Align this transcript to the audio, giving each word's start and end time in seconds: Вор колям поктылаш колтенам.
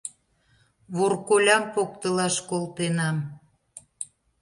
Вор 0.95 1.13
колям 1.27 1.63
поктылаш 1.73 2.35
колтенам. 2.49 3.17